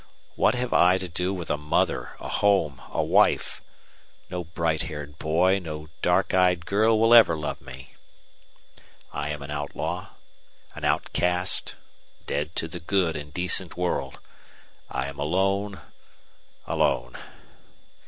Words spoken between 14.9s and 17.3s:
am alone alone.